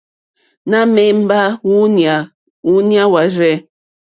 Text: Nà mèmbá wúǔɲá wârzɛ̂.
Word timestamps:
Nà 0.69 0.79
mèmbá 0.93 1.39
wúǔɲá 2.71 3.03
wârzɛ̂. 3.11 3.55